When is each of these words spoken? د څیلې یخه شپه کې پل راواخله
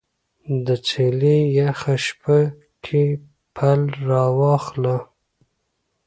د 0.65 0.67
څیلې 0.87 1.37
یخه 1.59 1.95
شپه 2.05 2.37
کې 2.83 3.03
پل 3.55 3.81
راواخله 4.09 4.97